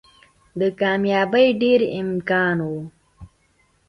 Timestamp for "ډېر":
1.61-1.81